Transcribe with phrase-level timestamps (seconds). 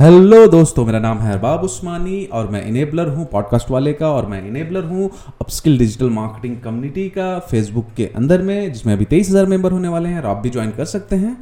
[0.00, 4.26] Hello दोस्तों, मेरा नाम है अरबाब उस्मानी और मैं इनेबलर हूँ पॉडकास्ट वाले का और
[4.26, 5.08] मैं इनेबलर हूँ
[5.40, 9.88] अपस्किल डिजिटल मार्केटिंग कम्युनिटी का फेसबुक के अंदर में, जिसमें अभी तेईस हज़ार मेंबर होने
[9.88, 11.36] वाले हैं और आप भी ज्वाइन कर सकते हैं।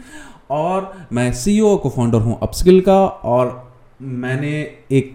[0.50, 3.72] और मैं सीईओ को फाउंडर हूँ अपस्किल का और
[4.02, 4.52] मैंने
[4.92, 5.12] एक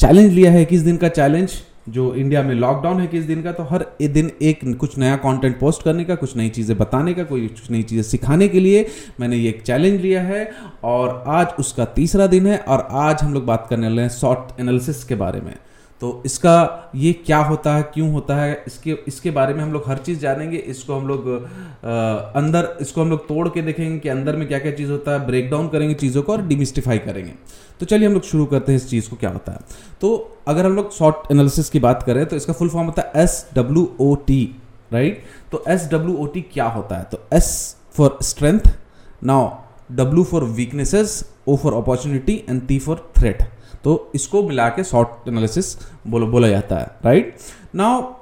[0.00, 1.52] चैलेंज लिया है, इक्कीस दिन का चैलेंज
[1.88, 5.58] जो इंडिया में लॉकडाउन है किस दिन का तो हर दिन एक कुछ नया कंटेंट
[5.60, 8.86] पोस्ट करने का, कुछ नई चीज़ें बताने का, कोई कुछ नई चीज़ें सिखाने के लिए
[9.20, 10.50] मैंने ये एक चैलेंज लिया है।
[10.84, 14.60] और आज उसका तीसरा दिन है और आज हम लोग बात करने वाले हैं शॉर्ट
[14.60, 15.54] एनालिसिस के बारे में।
[16.02, 19.84] तो इसका ये क्या होता है, क्यों होता है, इसके इसके बारे में हम लोग
[19.88, 21.28] हर चीज़ जानेंगे। इसको हम लोग
[22.36, 25.26] अंदर, इसको हम लोग तोड़ के देखेंगे कि अंदर में क्या क्या चीज़ होता है
[25.26, 27.32] ब्रेक डाउन करेंगे चीज़ों को और डिमिस्टिफाई करेंगे।
[27.80, 29.58] तो चलिए हम लोग शुरू करते हैं इस चीज़ को क्या होता है।
[30.00, 30.10] तो
[30.48, 33.46] अगर हम लोग शॉर्ट एनालिसिस की बात करें तो इसका फुल फॉर्म होता है S
[33.54, 34.42] W O T
[34.92, 37.04] right तो एस डब्ल्यू ओ टी क्या होता है?
[37.04, 38.74] तो S for strength
[39.24, 39.50] now
[39.94, 43.42] W for weaknesses O for opportunity and T for threat
[43.84, 47.36] तो इसको मिला के शॉर्ट एनालिसिस बोल, बोला जाता है राइट
[47.74, 48.12] नाउ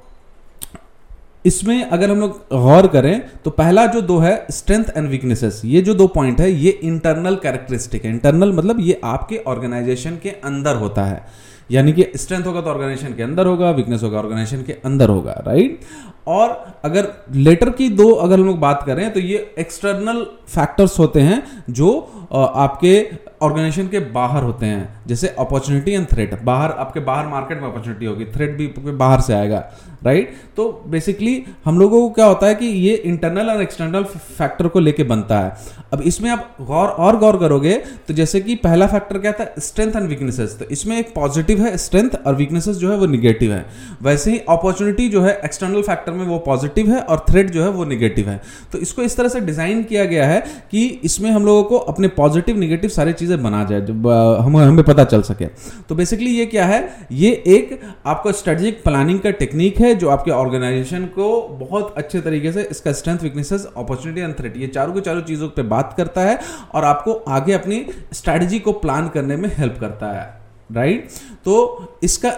[1.47, 5.81] इसमें अगर हम लोग गौर करें तो पहला जो दो है स्ट्रेंथ एंड वीकनेसेस ये
[5.83, 10.77] जो दो पॉइंट है ये इंटरनल कैरेक्टरिस्टिक है। इंटरनल मतलब ये आपके ऑर्गेनाइजेशन के अंदर
[10.77, 11.25] होता है।
[11.71, 15.43] यानी कि स्ट्रेंथ होगा तो ऑर्गेनाइजेशन के अंदर होगा वीकनेस होगा ऑर्गेनाइजेशन के अंदर होगा
[15.47, 15.81] राइट
[16.29, 16.51] और
[16.85, 21.43] अगर लेटर की दो अगर हम लोग बात करें तो ये एक्सटर्नल फैक्टर्स होते हैं
[21.71, 21.91] जो
[22.33, 22.95] आपके
[23.43, 28.07] ऑर्गेनाइजेशन के बाहर होते हैं। जैसे अपॉर्चुनिटी एंड थ्रेट बाहर, आपके बाहर मार्केट में अपॉर्चुनिटी
[28.07, 29.59] होगी थ्रेट भी बाहर से आएगा
[30.05, 34.69] राइट तो बेसिकली हम लोगों को क्या होता है कि ये इंटरनल और एक्सटर्नल फैक्टर
[34.69, 35.57] को लेके बनता है।
[35.93, 37.75] अब इसमें आप गौर, और गौर करोगे
[38.09, 39.47] तो जैसे कि पहला फैक्टर क्या था?
[39.59, 43.53] स्ट्रेंथ एंड वीकनेसेस तो इसमें एक पॉजिटिव है स्ट्रेंथ और वीकनेसेस जो है वो निगेटिव
[43.53, 43.65] है।
[44.03, 47.69] वैसे ही अपॉर्चुनिटी जो है एक्सटर्नल फैक्टर में वो पॉजिटिव है और थ्रेट जो है
[47.71, 48.41] वो निगेटिव है।
[48.73, 52.09] तो इसको इस तरह से डिज़ाइन किया गया है कि इसमें हम लोगों को अपने
[52.11, 54.07] पॉजिटिव निगेटिव सारी चीज़ें बना जाए, जब
[54.41, 55.47] हम, हमें पता चल सके।
[55.89, 57.07] तो बेसिकली ये क्या है?
[57.13, 62.53] ये एक आपका स्ट्रेटेजिक प्लानिंग का टेक्निक है जो आपके ऑर्गेनाइजेशन को बहुत अच्छे तरीके
[62.53, 66.21] से इसका strength weaknesses opportunity and threat ये चारों के चारों चीज़ों पे बात करता
[66.21, 66.39] है
[66.75, 70.40] और आपको आगे अपनी स्ट्रेटजी को प्लान करने में हेल्प करता है।
[70.71, 71.09] राइट
[71.45, 71.55] तो
[72.03, 72.33] इसका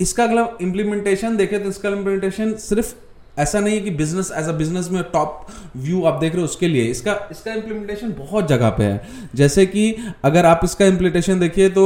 [0.00, 2.94] इसका अगला इंप्लीमेंटेशन देखे तो इसका इंप्लीमेंटेशन सिर्फ़
[3.38, 6.44] ऐसा नहीं है कि बिज़नेस एज अ बिज़नेस में टॉप व्यू आप देख रहे हो
[6.44, 11.40] उसके लिए। इसका इसका इम्प्लीमेंटेशन बहुत जगह पे है। जैसे कि अगर आप इसका इम्प्लीमेंटेशन
[11.40, 11.84] देखिए तो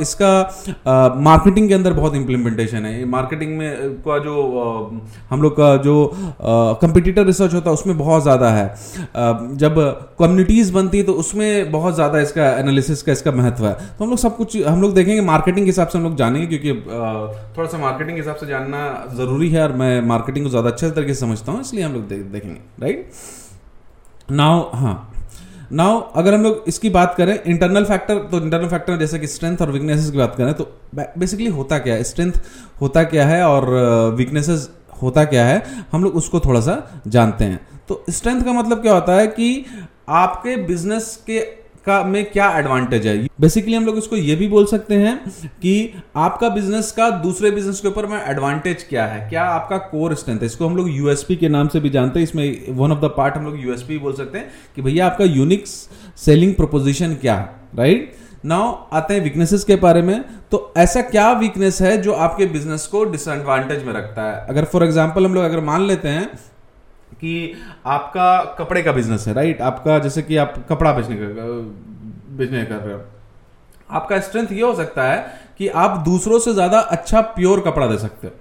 [0.00, 0.32] इसका
[1.20, 3.70] मार्केटिंग के अंदर बहुत इम्प्लीमेंटेशन है। मार्केटिंग में
[4.02, 4.34] का जो
[5.30, 5.96] हम लोग का जो
[6.82, 8.66] कंपिटिटर रिसर्च होता है उसमें बहुत ज़्यादा है।
[9.56, 9.78] जब
[10.18, 14.10] कम्युनिटीज़ बनती है तो उसमें बहुत ज़्यादा इसका एनालिसिस का इसका महत्व है। तो हम
[14.10, 16.80] लोग सब कुछ, हम लोग देखेंगे मार्केटिंग के हिसाब से हम लोग जानेंगे क्योंकि
[17.56, 18.82] थोड़ा सा मार्केटिंग के हिसाब से जानना
[19.16, 21.92] ज़रूरी है और मैं मार्केटिंग को ज़्यादा अच्छे अच्छे तरीके से समझता हूँ, इसलिए हम
[21.92, 23.10] लोग देखेंगे राइट
[24.30, 25.06] नाउ हाँ।
[25.72, 29.60] नाउ अगर हम लोग इसकी बात करें इंटरनल फैक्टर तो इंटरनल फैक्टर जैसे कि स्ट्रेंथ
[29.62, 30.64] और वीकनेसेस की बात करें तो
[30.94, 32.04] बेसिकली होता क्या है?
[32.04, 32.32] स्ट्रेंथ
[32.80, 33.68] होता क्या है और
[34.16, 34.68] वीकनेसेस
[35.02, 35.62] होता क्या है,
[35.92, 39.64] हम लोग उसको थोड़ा सा जानते हैं। तो स्ट्रेंथ का मतलब क्या होता है कि
[40.08, 41.38] आपके बिज़नेस के
[41.86, 43.16] का में क्या एडवांटेज है?
[43.40, 45.16] बेसिकली हम लोग इसको ये भी बोल सकते हैं
[45.62, 49.28] कि आपका बिज़नेस का दूसरे बिज़नेस के ऊपर में एडवांटेज क्या है?
[49.30, 50.46] क्या आपका कोर स्ट्रेंथ है?
[50.46, 53.36] इसको हम लोग यूएसपी के नाम से भी जानते हैं। इसमें वन ऑफ़ द पार्ट
[53.36, 58.12] हम लोग यूएसपी बोल सकते हैं कि भैया आपका यूनिक सेलिंग प्रोपोजिशन क्या है राइट
[58.44, 62.86] नाउ आते हैं वीकनेसेस के बारे में। तो ऐसा क्या वीकनेस है जो आपके बिज़नेस
[62.86, 64.46] को डिसएडवांटेज में रखता है?
[64.46, 66.28] अगर फॉर एग्ज़ाम्पल हम लोग अगर मान लेते हैं
[67.20, 67.54] कि
[67.86, 71.46] आपका कपड़े का बिज़नेस है राइट आपका जैसे कि आप कपड़ा बेचने का,
[72.36, 73.00] बेचने कर रहे हो।
[73.90, 77.98] आपका स्ट्रेंथ ये हो सकता है कि आप दूसरों से ज़्यादा अच्छा प्योर कपड़ा दे
[77.98, 78.32] सकते हो।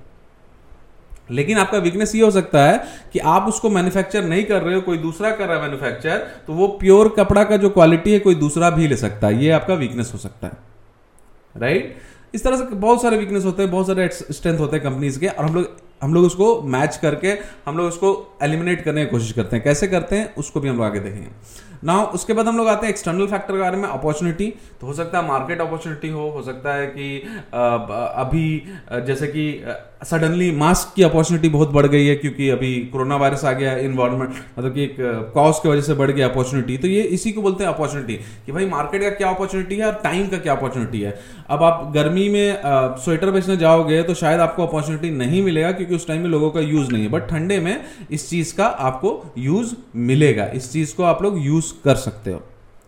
[1.31, 2.77] लेकिन आपका वीकनेस ये हो सकता है
[3.13, 6.17] कि आप उसको मैन्युफैक्चर नहीं कर रहे हो, कोई दूसरा कर रहा है मैन्युफैक्चर
[6.47, 9.49] तो वो प्योर कपड़ा का जो क्वालिटी है, कोई दूसरा भी ले सकता है। ये
[9.51, 10.57] आपका वीकनेस हो सकता है
[11.55, 11.97] राइट
[12.33, 15.27] इस तरह से बहुत सारे वीकनेस होते हैं, बहुत सारे स्ट्रेंथ होते हैं कंपनीज़ के,
[15.27, 19.31] और हम लोग हम लोग उसको मैच करके हम लोग उसको एलिमिनेट करने की कोशिश
[19.31, 20.33] करते हैं। कैसे करते हैं?
[20.35, 23.53] उसको भी हम लोग आगे देखेंगे। ना उसके बाद हम लोग आते हैं एक्सटर्नल फैक्टर
[23.53, 24.45] के बारे में अपॉर्चुनिटी
[24.81, 27.17] तो हो सकता है मार्केट अपॉर्चुनिटी हो हो सकता है कि
[27.53, 28.63] अभी
[29.05, 29.45] जैसे कि
[30.05, 34.33] सडनली मास्क की अपॉर्चुनिटी बहुत बढ़ गई है, क्योंकि अभी कोरोना वायरस आ गया इन्वायरमेंट
[34.59, 34.95] मतलब कि एक
[35.33, 38.15] कॉज की वजह से बढ़ गया अपॉर्चुनिटी तो ये इसी को बोलते हैं अपॉर्चुनिटी
[38.45, 41.17] कि भाई मार्केट का क्या अपॉर्चुनिटी है और टाइम का क्या अपॉर्चुनिटी है?
[41.49, 42.61] अब आप गर्मी में
[43.03, 46.59] स्वेटर बेचने जाओगे तो शायद आपको अपॉर्चुनिटी नहीं मिलेगा, क्योंकि उस टाइम में लोगों का
[46.61, 51.03] यूज़ नहीं है बट ठंडे में इस चीज़ का आपको यूज़ मिलेगा, इस चीज़ को
[51.05, 52.41] आप लोग यूज़ कर सकते हो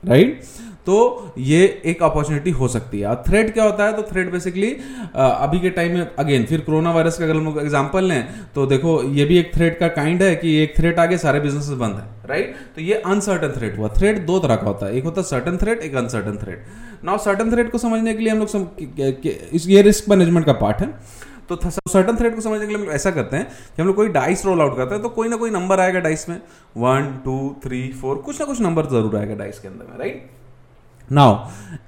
[0.03, 0.44] राइट
[0.86, 3.94] तो ये एक अपॉर्चुनिटी हो सकती है। थ्रेड क्या होता है?
[3.94, 4.69] तो थ्रेड बेसिकली
[5.15, 8.65] अभी के टाइम में अगेन फिर कोरोना वायरस का अगर हम लोग एग्ज़ाम्पल लें तो
[8.65, 11.95] देखो, ये भी एक थ्रेड का काइंड है कि एक थ्रेड आगे सारे बिज़नेस बंद
[11.95, 15.21] है राइट तो ये अनसर्टन थ्रेड हुआ। थ्रेड दो तरह का होता है। एक होता
[15.21, 16.63] है सर्टन थ्रेड एक uncertain threat
[17.06, 20.94] now certain threat को समझने के लिए हम लोग ये रिस्क मैनेजमेंट का पार्ट है।
[21.49, 24.45] तो सर्टन थ्रेड को समझने के लिए ऐसा करते हैं कि हम लोग कोई डाइस
[24.45, 26.39] रोल आउट करते हैं तो कोई ना कोई नंबर आएगा डाइस में।
[26.77, 30.29] वन टू थ्री फोर कुछ ना कुछ नंबर ज़रूर आएगा डाइस के अंदर में राइट
[31.09, 31.47] नाउ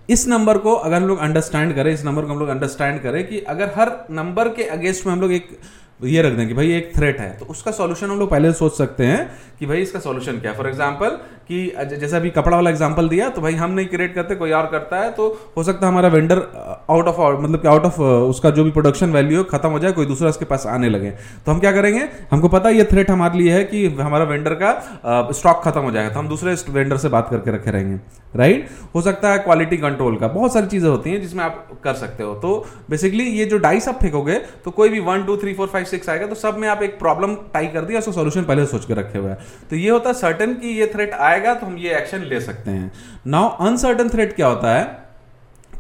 [0.09, 3.25] इस नंबर को अगर हम लोग अंडरस्टैंड करें, इस नंबर को हम लोग अंडरस्टैंड करें
[3.27, 5.57] कि अगर हर नंबर के अगेंस्ट में हम लोग एक
[6.05, 8.77] ये रख दें कि भाई एक थ्रेट है। तो उसका सॉल्यूशन हम लोग पहले सोच
[8.77, 9.29] सकते हैं
[9.59, 11.17] कि भाई इसका सॉल्यूशन क्या है। फॉर एग्जांपल
[11.49, 14.65] कि जैसे अभी कपड़ा वाला एग्जांपल दिया तो भाई हम नहीं क्रिएट करते, कोई और
[14.67, 15.27] करता है तो
[15.57, 16.41] हो सकता है हमारा वेंडर
[16.89, 19.91] आउट ऑफ़ मतलब कि आउट ऑफ़ उसका जो भी प्रोडक्शन वैल्यू है, खत्म हो जाए,
[19.91, 21.11] कोई दूसरा उसके पास आने लगे।
[21.45, 22.07] तो हम क्या करेंगे?
[22.31, 25.91] हमको पता है ये थ्रेट हमारे लिए है कि हमारा वेंडर का स्टॉक खत्म हो
[25.91, 27.99] जाएगा। तो हम दूसरे वेंडर से बात करके रखे रहेंगे।
[28.35, 31.93] राइट हो सकता है क्वालिटी कंट्रोल का। बहुत सारी चीज़ें होती हैं जिसमें आप कर
[31.95, 35.53] सकते हो। तो बेसिकली ये जो डाइस आप फेंकोगे तो कोई भी one two three
[35.53, 38.43] four five six आएगा तो सब में आप एक प्रॉब्लम टाई कर दिया, उसका सोल्यूशन
[38.43, 39.37] पहले सोच कर रखे हुए हैं।
[39.69, 42.71] तो ये होता है सर्टन कि ये थ्रेट आएगा तो हम ये एक्शन ले सकते
[42.71, 42.91] हैं।
[43.27, 45.02] नाउ अनसर्टन थ्रेट क्या होता है?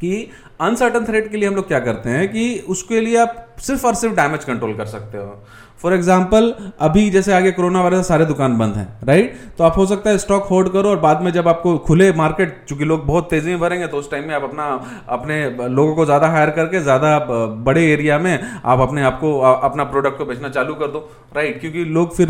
[0.03, 0.29] कि
[0.61, 3.95] अनसर्टन थ्रेट के लिए हम लोग क्या करते हैं कि उसके लिए आप सिर्फ़ और
[3.95, 5.43] सिर्फ़ डैमेज कंट्रोल कर सकते हो।
[5.81, 9.85] फॉर एग्ज़ाम्पल अभी जैसे आगे कोरोना वायरस सारे दुकान बंद हैं राइट तो आप हो
[9.85, 13.29] सकता है स्टॉक होल्ड करो और बाद में जब आपको खुले मार्केट चूँकि लोग बहुत
[13.29, 14.65] तेज़ी में भरेंगे तो उस टाइम में आप अपना,
[15.09, 17.17] अपने लोगों को ज़्यादा हायर करके, ज़्यादा
[17.65, 21.59] बड़े एरिया में आप अपने आप को अपना प्रोडक्ट को बेचना चालू कर दो राइट
[21.61, 22.27] क्योंकि लोग फिर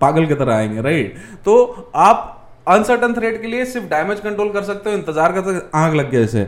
[0.00, 4.62] पागल की तरह आएँगे राइट तो आप अनसर्टन थ्रेड के लिए सिर्फ़ डैमेज कंट्रोल कर
[4.64, 6.46] सकते हो इंतज़ार कर सकते आग लग गया जैसे।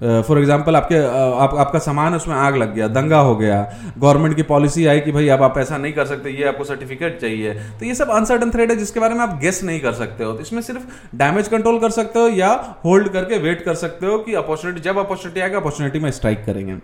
[0.00, 3.56] फॉर एग्ज़ाम्पल आपके आप, आपका सामान उसमें आग लग गया दंगा हो गया
[3.98, 7.20] गवर्नमेंट की पॉलिसी आई कि भाई अब आप ऐसा नहीं कर सकते ये आपको सर्टिफिकेट
[7.20, 10.24] चाहिए। तो ये सब अनसर्टन थ्रेड है जिसके बारे में आप गेस नहीं कर सकते
[10.24, 12.50] हो। तो इसमें सिर्फ़ डैमेज कंट्रोल कर सकते हो या
[12.84, 16.74] होल्ड करके वेट कर सकते हो कि अपॉर्चुनिटी जब अपॉर्चुनिटी आएगा अपॉर्चुनिटी में स्ट्राइक करेंगे।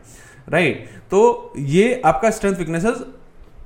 [0.49, 0.85] राइट?
[1.11, 3.05] तो ये आपका स्ट्रेंथ वीकनेसेस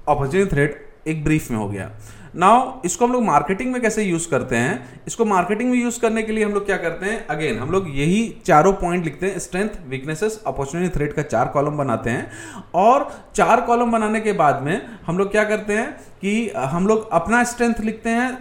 [0.09, 0.77] अपॉर्चुनिटी थ्रेड
[1.07, 1.91] एक ब्रीफ में हो गया।
[2.37, 5.03] नाउ इसको हम लोग मार्केटिंग में कैसे यूज़ करते हैं?
[5.07, 7.27] इसको मार्केटिंग में यूज़ करने के लिए हम लोग क्या करते हैं?
[7.27, 11.77] अगेन हम लोग यही चारों पॉइंट लिखते हैं स्ट्रेंथ वीकनेसेस अपॉर्चुनिटी थ्रेड का चार कॉलम
[11.79, 12.31] बनाते हैं।
[12.75, 15.91] और चार कॉलम बनाने के बाद में हम लोग क्या करते हैं
[16.21, 18.33] कि हम लोग अपना स्ट्रेंथ लिखते हैं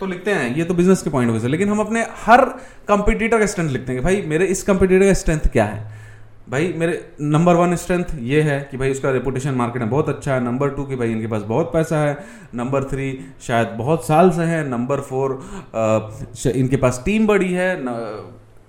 [0.00, 2.44] तो लिखते हैं, ये तो बिज़नेस के पॉइंट ऑफ़ व्यू से। लेकिन हम अपने हर
[2.88, 6.01] कंपिटिटर का स्ट्रेंथ लिखते हैं भाई, मेरे इस कंपिटिटर का स्ट्रेंथ क्या है?
[6.52, 10.34] भाई, मेरे नंबर वन स्ट्रेंथ ये है कि भाई उसका रेपुटेशन मार्केट में बहुत अच्छा
[10.34, 12.16] है। नंबर टू कि भाई इनके पास बहुत पैसा है।
[12.54, 13.06] नंबर थ्री
[13.42, 15.32] शायद बहुत साल से है। नंबर फोर
[16.54, 17.76] इनके पास टीम बड़ी है।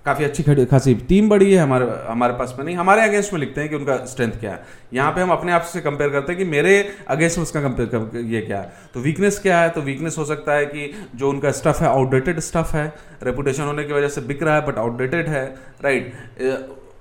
[0.06, 3.40] काफ़ी अच्छी खड़ी, खासी टीम बड़ी है। हमारे हमारे पास में नहीं, हमारे अगेंस्ट में
[3.40, 4.62] लिखते हैं कि उनका स्ट्रेंथ क्या है।
[4.94, 6.76] यहाँ पे हम अपने आप से कंपेयर करते हैं कि मेरे
[7.08, 9.68] अगेंस्ट में उसका कंपेयर कर ये क्या है। तो वीकनेस क्या है?
[9.70, 12.86] तो वीकनेस हो सकता है कि जो उनका स्टफ़ है आउटडेटेड स्टफ़ है।
[13.22, 15.44] रेपुटेशन होने की वजह से बिक रहा है बट आउटडेटेड है
[15.84, 16.12] राइट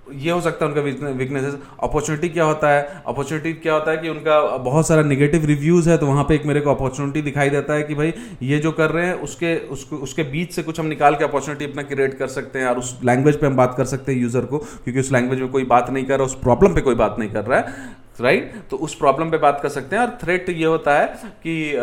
[0.07, 3.01] ये हो सकता है उनका वीकनेसेस अपॉर्चुनिटी क्या होता है?
[3.07, 6.45] अपॉर्चुनिटी क्या होता है कि उनका बहुत सारा निगेटिव रिव्यूज़ है तो वहाँ पे एक
[6.45, 8.13] मेरे को अपॉर्चुनिटी दिखाई देता है कि भाई,
[8.43, 11.65] ये जो कर रहे हैं, उसके, उसको, उसके बीच से कुछ हम निकाल के अपॉर्चुनिटी
[11.65, 14.45] अपना क्रिएट कर सकते हैं, और उस लैंग्वेज पर हम बात कर सकते हैं यूज़र
[14.45, 17.15] को, क्योंकि उस लैंग्वेज में कोई बात नहीं कर रहा, उस प्रॉब्लम पर कोई बात
[17.19, 18.69] नहीं कर रहा है। Right right?
[18.69, 21.05] तो उस प्रॉब्लम पे बात कर सकते हैं और थ्रेट ये होता है
[21.47, 21.73] कि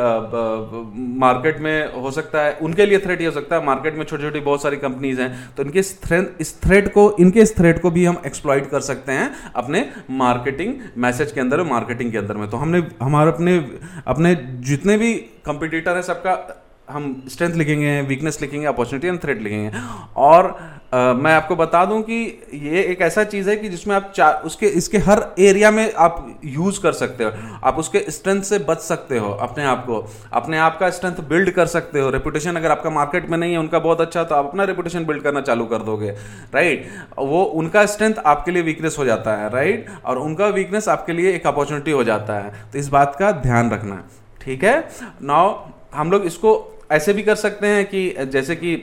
[1.18, 4.22] मार्केट में हो सकता है, उनके लिए थ्रेट ये हो सकता है मार्केट में छोटी
[4.22, 8.04] छोटी बहुत सारी कंपनीज़ हैं तो इनके इस थ्रेट को, इनके इस थ्रेट को भी
[8.04, 12.50] हम एक्सप्लॉइट कर सकते हैं अपने मार्केटिंग मैसेज के अंदर और मार्केटिंग के अंदर में
[12.50, 15.14] तो हमने हमारे अपने अपने जितने भी
[15.46, 16.59] कंपिटिटर है सबका
[16.90, 19.70] हम स्ट्रेंथ लिखेंगे वीकनेस लिखेंगे अपॉर्चुनिटी एंड थ्रेट लिखेंगे।
[20.16, 20.58] और
[20.94, 22.14] आ, मैं आपको बता दूँ कि
[22.54, 26.40] ये एक ऐसा चीज़ है कि जिसमें आप चार उसके इसके हर एरिया में आप
[26.44, 27.30] यूज़ कर सकते हो।
[27.64, 29.98] आप उसके स्ट्रेंथ से बच सकते हो अपने आप को।
[30.32, 33.58] अपने आप का स्ट्रेंथ बिल्ड कर सकते हो। रेपुटेशन अगर आपका मार्केट में नहीं है
[33.58, 36.10] उनका बहुत अच्छा तो आप अपना रेपुटेशन बिल्ड करना चालू कर दोगे।
[36.54, 36.88] राइट
[37.18, 41.34] वो उनका स्ट्रेंथ आपके लिए वीकनेस हो जाता है राइट और उनका वीकनेस आपके लिए
[41.34, 44.02] एक अपॉर्चुनिटी हो जाता है। तो इस बात का ध्यान रखना।
[44.42, 44.78] ठीक है?
[45.22, 45.58] नाउ
[45.94, 46.58] हम लोग इसको
[46.90, 48.74] ऐसे भी कर सकते हैं कि, जैसे कि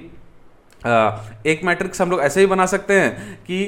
[1.48, 3.64] एक मैट्रिक्स हम लोग ऐसे ही बना सकते हैं कि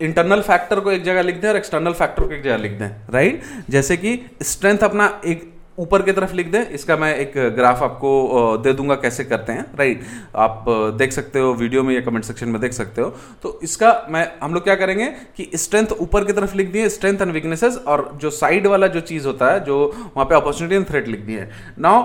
[0.00, 2.88] इंटरनल फैक्टर को एक जगह लिख दें और एक्सटर्नल फैक्टर को एक जगह लिख दें
[3.12, 7.82] राइट जैसे कि स्ट्रेंथ अपना एक ऊपर की तरफ़ लिख दें, इसका मैं एक ग्राफ
[7.82, 10.02] आपको दे दूँगा कैसे करते हैं राइट
[10.36, 10.64] आप
[10.98, 13.08] देख सकते हो वीडियो में या कमेंट सेक्शन में देख सकते हो।
[13.42, 17.20] तो इसका मैं, हम लोग क्या करेंगे कि स्ट्रेंथ ऊपर की तरफ़ लिख दिए स्ट्रेंथ
[17.20, 20.88] एंड वीकनेसेस और जो साइड वाला जो चीज़ होता है, जो वहाँ पे अपॉर्चुनिटी एंड
[20.88, 22.02] थ्रेट लिख दिए। नाउ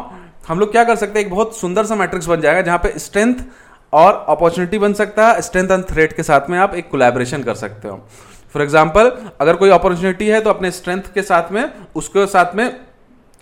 [0.47, 2.97] हम लोग क्या कर सकते हैं, एक बहुत सुंदर सा मैट्रिक्स बन जाएगा जहाँ पे
[2.99, 3.35] स्ट्रेंथ
[3.93, 7.55] और अपॉर्चुनिटी बन सकता है स्ट्रेंथ एंड थ्रेट के साथ में आप एक कोलैबोरेशन कर
[7.55, 7.95] सकते हो।
[8.53, 9.11] फॉर एग्ज़ाम्पल
[9.41, 12.79] अगर कोई अपॉर्चुनिटी है तो अपने स्ट्रेंथ के साथ में, उसके साथ में,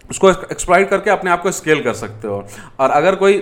[0.09, 2.45] उसको एक्सप्लाइट करके अपने आप को स्केल कर सकते हो।
[2.79, 3.39] और अगर कोई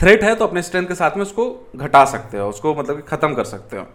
[0.00, 3.34] थ्रेट है तो अपने स्ट्रेंथ के साथ में उसको घटा सकते हो, उसको मतलब खत्म
[3.34, 3.86] कर सकते हो,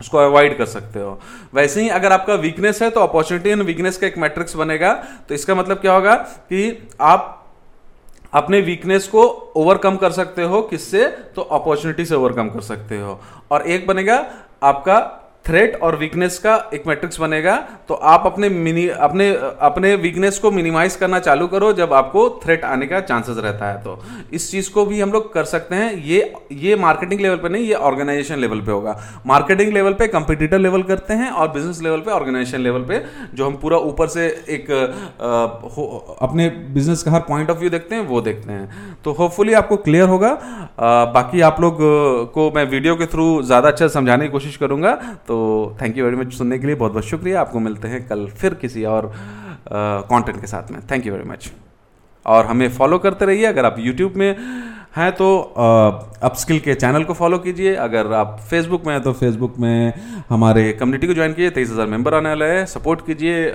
[0.00, 1.18] उसको अवॉइड कर सकते हो।
[1.54, 4.92] वैसे ही अगर आपका वीकनेस है तो अपॉर्चुनिटी एंड वीकनेस का एक मैट्रिक्स बनेगा
[5.28, 7.36] तो इसका मतलब क्या होगा कि आप
[8.32, 11.06] अपने वीकनेस को ओवरकम कर सकते हो, किससे?
[11.06, 13.20] तो अपॉर्चुनिटी से ओवरकम कर सकते हो।
[13.50, 14.26] और एक बनेगा
[14.62, 15.16] आपका
[15.50, 17.56] थ्रेट और वीकनेस का एक मैट्रिक्स बनेगा
[17.88, 19.28] तो आप अपने मिनी अपने
[19.62, 23.82] अपने वीकनेस को मिनिमाइज करना चालू करो जब आपको थ्रेट आने का चांसेस रहता है।
[23.82, 23.98] तो
[24.32, 27.64] इस चीज़ को भी हम लोग कर सकते हैं। ये ये मार्केटिंग लेवल पे नहीं
[27.64, 32.00] ये ऑर्गेनाइजेशन लेवल पे होगा। मार्केटिंग लेवल पे कंपिटिटर लेवल करते हैं और बिज़नेस लेवल
[32.00, 33.02] पे ऑर्गेनाइजेशन लेवल पे
[33.34, 37.94] जो हम पूरा ऊपर से एक आ, अपने बिज़नेस का हर पॉइंट ऑफ़ व्यू देखते
[37.94, 41.76] हैं वो देखते हैं। तो होपफुली आपको क्लियर होगा। आ, बाकी आप लोग
[42.34, 44.94] को मैं वीडियो के थ्रू ज़्यादा अच्छा समझाने की कोशिश करूँगा।
[45.28, 45.39] तो
[45.82, 48.54] थैंक यू वेरी मच सुनने के लिए, बहुत बहुत शुक्रिया। आपको मिलते हैं कल फिर
[48.54, 49.12] किसी और
[49.68, 51.50] कंटेंट के साथ में। थैंक यू वेरी मच
[52.26, 54.36] और हमें फॉलो करते रहिए। अगर आप यूट्यूब में
[54.92, 55.38] हैं तो
[56.22, 59.92] अपस्किल के चैनल को फॉलो कीजिए। अगर आप फेसबुक में हैं तो फेसबुक में
[60.28, 63.52] हमारे कम्युनिटी को ज्वाइन कीजिए। तेईस हज़ार मेंबर आने वाला है। सपोर्ट कीजिए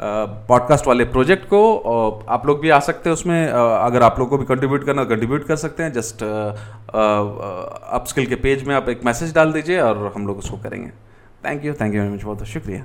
[0.00, 4.38] पॉडकास्ट वाले प्रोजेक्ट को। आप लोग भी आ सकते हैं उसमें। अगर आप लोग को
[4.38, 9.34] भी कंट्रीब्यूट करना कंट्रीब्यूट कर सकते हैं। जस्ट अपस्किल के पेज में आप एक मैसेज
[9.34, 10.90] डाल दीजिए और हम लोग उसको करेंगे।
[11.44, 12.84] Thank you thank you very much बहुत शुक्रिया।